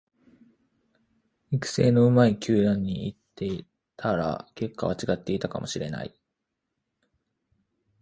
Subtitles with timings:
[1.51, 3.65] 育成の上手い球団に行って
[3.97, 6.19] たら結果は違っていたかもしれない